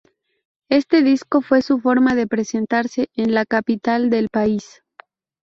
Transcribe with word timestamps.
Este 0.69 1.03
disco 1.03 1.41
fue 1.41 1.61
su 1.61 1.79
forma 1.79 2.15
de 2.15 2.25
presentarse 2.25 3.11
en 3.13 3.35
la 3.35 3.45
capital 3.45 4.09
del 4.09 4.29
país. 4.29 4.81